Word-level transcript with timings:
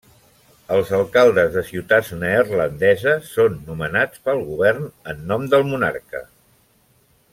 Els 0.75 0.87
alcaldes 0.99 1.51
de 1.55 1.61
ciutats 1.67 2.09
neerlandeses 2.23 3.29
són 3.35 3.59
nomenats 3.69 4.25
pel 4.29 4.43
govern 4.49 4.89
en 5.15 5.23
nom 5.33 5.47
del 5.53 5.69
monarca. 5.75 6.25